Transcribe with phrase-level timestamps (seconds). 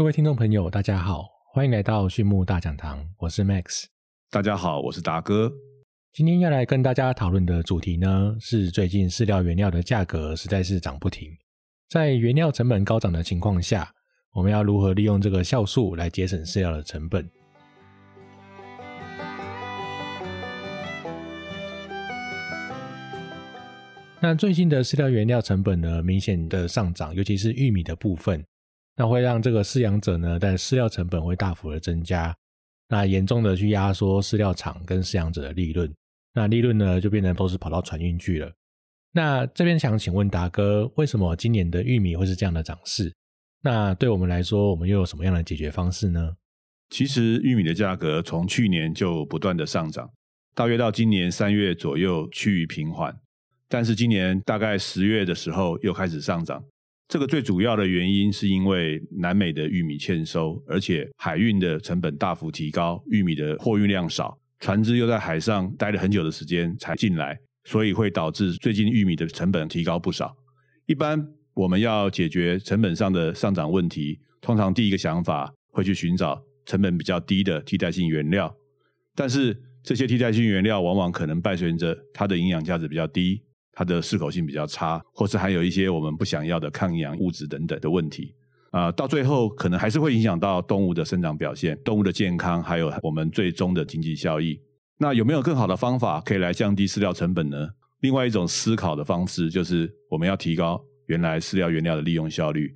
[0.00, 3.84] 各位听众朋友，大家好，欢迎来到畜牧大讲堂，我是 Max。
[4.30, 5.52] 大家好，我是达哥。
[6.14, 11.28] 今天要来跟大家讨论的主题呢，是最近饲料原料的价格实在是涨不停。
[11.90, 13.92] 在原料成本高涨的情况下，
[14.32, 17.30] 我们要如何利用这个酵素来节省饲料的成本？
[24.22, 28.42] 那最近的饲料原料成本呢，明显的上涨，尤其是玉米的部分，
[29.00, 32.36] 那会让这个饲养者呢，在饲料成本会大幅的增加，
[32.86, 35.90] 那严重的去压缩饲料厂跟饲养者的利润，
[36.34, 38.52] 那利润呢就变成都是跑到船运去了。
[39.12, 43.10] 那这边想请问达哥，为什么今年的玉米会是这样的涨势？
[43.62, 46.34] 那对我们来说，我们又有什么样的解决方式呢？
[46.90, 50.10] 其实玉米的价格从去年就不断的上涨，
[50.54, 53.18] 大约到今年三月左右趋于平缓。
[53.66, 56.62] 但是今年大概十月的时候又开始上涨，
[57.10, 70.36] 这个最主要的原因是因为南美的玉米欠收，而且海运的成本大幅提高，玉米的货运量少，船只又在海上待了很久的时间才进来，所以会导致最近玉米的成本提高不少。
[70.86, 71.20] 一般
[71.54, 78.54] 我们要解决成本上的上涨问题，通常第一个想法会去寻找成本比较低的替代性原料，
[79.16, 83.42] 但是这些替代性原料往往可能伴随着它的营养价值比较低。
[83.72, 88.34] 它的适口性比较差，或是还有一些我们不想要的抗氧物质等等的问题
[88.72, 94.60] 啊，到最后可能还是会影响到动物的生长表现、动物的健康，还有我们最终的经济效益。
[94.98, 97.68] 那有没有更好的方法可以来降低饲料成本呢？
[98.00, 102.74] 另外一种思考的方式就是我们要提高原来饲料原料的利用效率。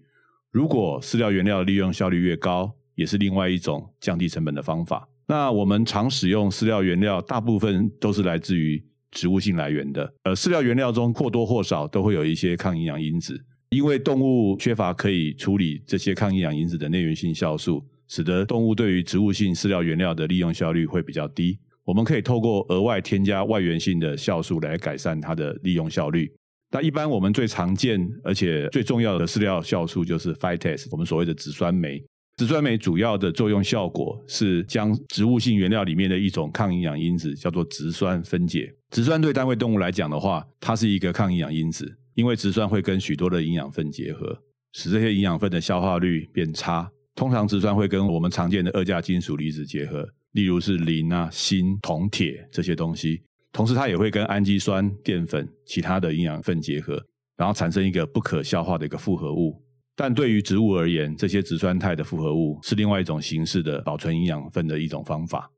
[0.50, 5.08] 如果饲料原料的利用效率越高，也是另外一种降低成本的方法。
[5.26, 8.84] 那我们常使用饲料原料，大部分都是来自于。
[9.14, 21.58] 植物性来源的，呃，饲料原料中或多或少都会有一些抗营养因子，因为动物缺乏可以处理这些抗营养因子的内源性酵素，使得动物对于植物性饲料原料的利用效率会比较低。
[21.84, 26.30] 我们可以透过额外添加外源性的酵素来改善它的利用效率。
[26.72, 32.02] 那一般我们最常见而且最重要的饲料酵素就是 Phytase，我们所谓的植酸酶。
[32.36, 38.74] 植酸酶主要的作用效果是将植物性原料里面的一种抗营养因子叫做植酸分解。
[38.94, 44.38] 植酸对单位动物来讲的话，它是一个抗营养因子，因为植酸会跟许多的营养分结合，
[44.72, 46.88] 使这些营养分的消化率变差。
[47.16, 53.20] 通常植酸会跟我们常见的二价金属离子结合，例如是磷啊、锌、铜、铁这些东西。
[53.52, 57.04] 同时，它也会跟氨基酸、淀粉、其他的营养分结合，
[57.36, 59.60] 然后产生一个不可消化的一个复合物。
[59.96, 65.50] 但对于植物而言，这些植酸肽的复合物是另外一种形式的保存营养分的一种方法。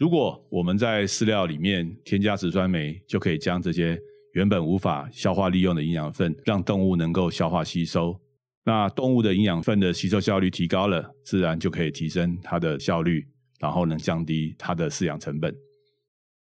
[0.00, 4.00] 如果我们在饲料里面添加植酸酶，就可以将这些
[4.32, 8.18] 原本无法消化利用的营养分，让动物能够消化吸收。
[8.64, 13.28] 那动物的营养分的吸收效率提高了，自然就可以提升它的效率，
[13.60, 15.54] 然后能降低它的饲养成本。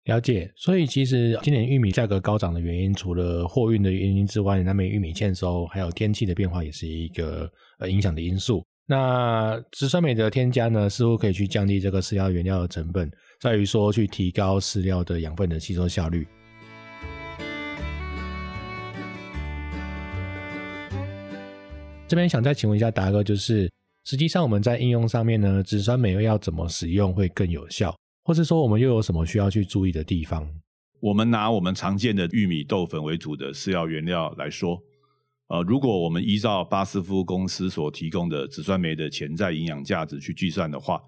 [0.04, 7.50] 了解，所以其实今年玉米价格高涨的原因，除了货运的原因之外，那边玉米欠收，还有天气的变化，也是一个
[7.80, 8.66] 呃影响的因素。
[8.86, 13.10] 那植酸酶的添加呢，似乎可以去降低这个饲料原料的成本，
[13.46, 16.26] 在于说去提高饲料的养分的吸收效率。
[22.08, 23.72] 这边想再请问一下达哥，就是
[24.04, 27.96] 实际上我们在应用上面呢，植酸酶要怎么使用会更有效？
[28.24, 30.50] 或是说，我们又有什么需要去注意的地方？
[31.00, 34.82] 我们拿我们常见的玉米豆粉为主的饲料原料来说，
[35.50, 41.00] 呃，如果我们依照巴斯夫公司所提供的植酸酶的潜在营养价值去计算的话，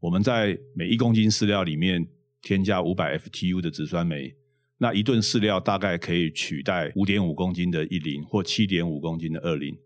[0.00, 2.06] 我们在每一公斤饲料里面
[2.40, 4.34] 添加五百 FTU 的植酸酶，
[4.78, 9.76] 那一顿饲料大概可以取代五点五公斤的一磷或七点五公斤的二磷。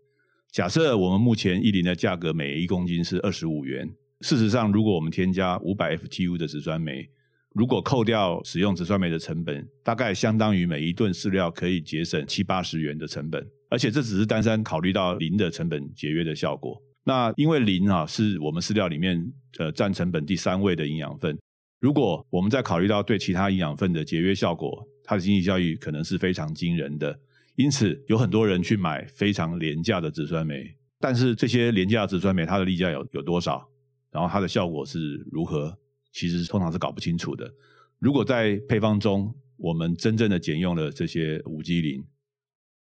[0.53, 3.93] 假设我们目前一磷的价格每一公斤是二十五元。
[4.21, 7.09] 事实上，如果我们添加五百 FTU 的植酸酶，
[7.53, 13.45] 如果扣掉使用植酸酶的成本，大概相当于每一顿饲料可以节省七八十元的成本。
[13.69, 16.81] 而且这只是单单考虑到磷的成本节约的效果。
[17.07, 21.37] 那因为磷啊是我们饲料里面呃占成本第三位的营养分，
[21.79, 27.17] 如果我们再考虑到对其他营养分的节约效果，它的经济效益可能是非常惊人的。
[27.55, 33.65] 因此，有很多人去买非常廉价的植酸酶，但是这些廉价的植酸酶它的利价有有多少？
[34.11, 35.77] 然后它的效果是如何？
[36.11, 37.53] 其实通常是搞不清楚的。
[37.99, 42.03] 如果在配方中，我们真正的减用了这些无机磷，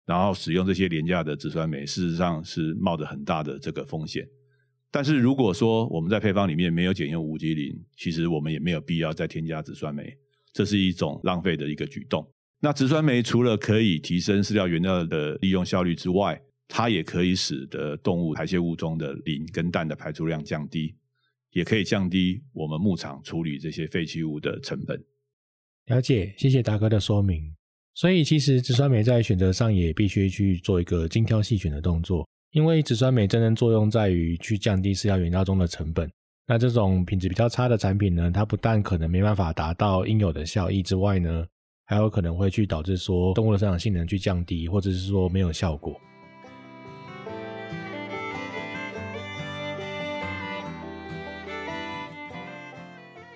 [0.08, 4.26] 然后使用这些廉价的植酸酶，事实上是冒着很大的这个风险。
[4.90, 10.16] 但是如果说我们在配方里面没有减用无机磷，其实我们也没有必要再添加植酸酶，
[10.50, 12.26] 这是一种浪费的一个举动。
[12.58, 20.96] 那植酸酶除了可以提升饲料原料的利用效率之外，它也可以使得动物排泄物中的磷跟氮的排出量降低，
[21.52, 25.04] 也可以降低我们牧场处理这些废弃物的成本。
[25.84, 27.57] 了解，谢谢达哥的说明。
[27.98, 36.08] 所以其实植酸酶在选择上也必须去做一个精挑细选的动作，因为植酸酶真正作用在于去降低饲料原料中的成本。
[36.46, 41.44] 那这种品质比较差的产品呢，它不但可能没办法达到应有的效益之外呢，
[41.86, 46.00] 还有可能会去导致说动物的生长性能去降低，或者是说没有效果。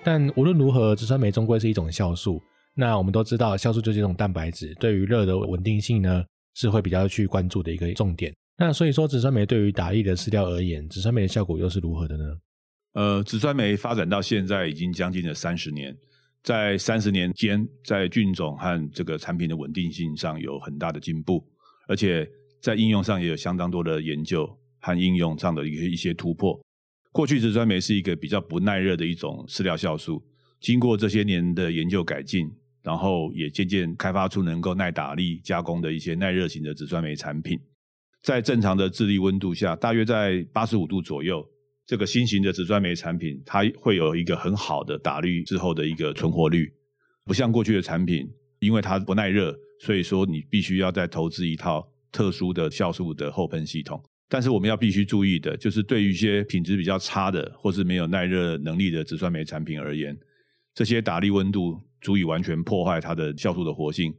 [0.05, 2.41] 但无论如何，植酸酶终归是一种酵素。
[2.75, 6.23] 那我们都知道，酵素就是一种蛋白质，对于热的稳定性呢，
[6.55, 8.33] 是会比较去关注的一个重点。
[8.57, 12.23] 那所以说，植酸酶对于打粒的饲料而言，植酸酶的效果又是如何的呢？
[12.93, 15.95] 呃，植酸酶发展到现在已经将近了三十年，
[16.43, 21.43] 在三十年间，在菌种和这个产品的稳定性上有很大的进步，
[21.87, 22.27] 而且
[22.61, 24.47] 在应用上也有相当多的研究
[24.79, 26.59] 和应用上的一个一些突破。
[27.11, 30.23] 过去植酸酶是一个比较不耐热的一种饲料酵素，
[30.59, 32.51] 经过这些年的研究改进，
[32.83, 37.59] 然后也渐渐开发出能够耐打力加工的一些耐热型的紫酸酶产品。
[38.21, 41.45] 在正常的智力温度下，大约在八十五度左右，
[41.85, 46.71] 这个新型的紫酸酶产品它会有一个很好的打滤之后的一个存活率，
[47.25, 54.01] 不像过去的产品，因为它不耐热，所以说你必须要再投资一套特殊的酵素的后喷系统。
[54.29, 60.17] 但是我们要必须注意的，就是对于一些品质比较差的，或是没有耐热能力的紫酸酶产品而言，
[60.73, 64.13] 这些打粒温度足以完全破坏它的酵素的活性。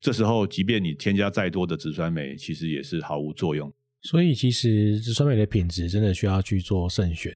[0.00, 3.70] 这时候，即便你添加再多的植酸酶，其实也是毫无作用。
[4.02, 7.34] 所以，其实植酸酶的品质真的需要去做慎选。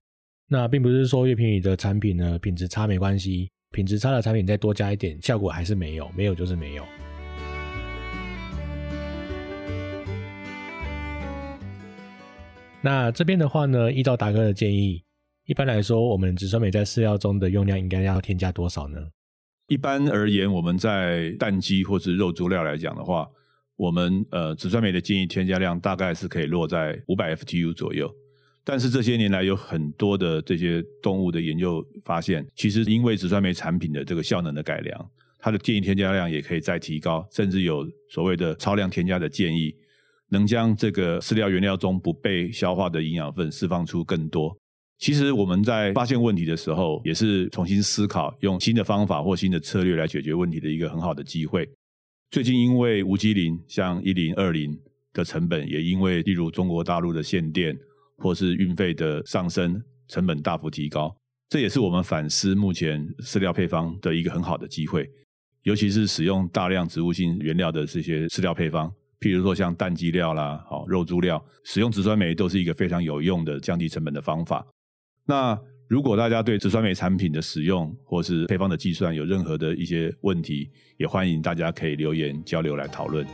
[0.48, 6.84] 那并不是说越便宜的产品呢，品质差没关系，品质差的产品再多加一点，效果还是没有，没有就是没有。
[12.80, 15.02] 那这边的话呢，依照达哥的建议，
[15.46, 18.98] 一般来说，我们植酸酶在饲料中的用量应该要添加多少呢？
[19.72, 23.26] 一般而言，我们在蛋鸡或是肉猪料来讲的话，
[23.74, 28.14] 我们呃紫酸酶的建议添加量大概是可以落在五百 FTU 左右。
[28.64, 39.74] 但是这些年来有很多的这些动物的研究发现，其实因为紫酸酶产品的这个效能的改良，它的建议添加量也可以再提高，甚至有所谓的超量添加的建议。
[40.28, 44.54] 能将这个饲料原料中不被消化的营养分释放出更多。
[45.02, 51.68] 其实我们在发现问题的时候，也是重新思考用新的方法或新的策略来解决问题的一个很好的机会。
[52.30, 54.78] 最近因为无机磷像一零二零
[55.12, 57.76] 的成本，也因为例如中国大陆的限电
[58.18, 61.12] 或是运费的上升，成本大幅提高。
[61.48, 65.10] 这也是我们反思目前饲料配方的一个很好的机会，
[65.64, 68.88] 尤其是使用大量植物性原料的这些饲料配方。
[69.18, 74.64] 譬如说像蛋鸡料啦，好肉猪料，使用植酸酶都是一个非常有用的降低成本的方法。
[75.24, 75.58] 那
[75.88, 83.26] 如果大家对植酸酶产品的使用或是配方的计算有任何的一些问题，也欢迎大家可以留言交流来讨论。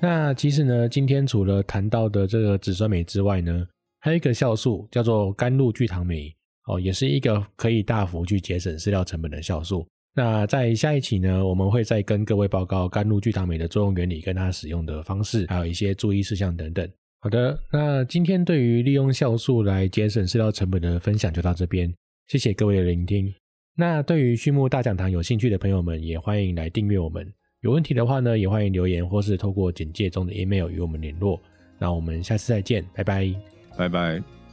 [0.00, 3.66] 那其实呢，今天除了谈到的这个植酸酶之外呢，
[4.00, 6.34] 还有一个酵素叫做甘露聚糖酶。
[6.66, 9.86] 哦，也是一个可以大幅去节省饲料成本的酵素。
[10.16, 16.88] 那在下一期呢，我们会再跟各位报告甘露聚糖酶的作用原理、跟它使用的方式，还有一些注意事项等等。
[17.20, 21.92] 好的，那今天对于利用酵素来节省饲料成本的分享就到这边，
[22.28, 23.34] 谢谢各位的聆听。
[23.76, 27.26] 那对于畜牧大讲堂有兴趣的朋友们，也欢迎来订阅我们。
[27.62, 31.40] 有问题的话呢，也欢迎留言或是透过简介中的 email 与我们联络。
[31.78, 33.34] 那我们下次再见，拜拜，
[33.76, 34.43] 拜拜。